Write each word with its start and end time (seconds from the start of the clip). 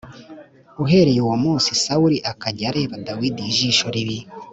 Uhereye 0.83 1.19
uwo 1.25 1.35
munsi, 1.43 1.69
Sawuli 1.83 2.17
akajya 2.31 2.65
areba 2.71 2.95
Dawidi 3.07 3.41
ijisho 3.51 3.87
ribi. 3.95 4.19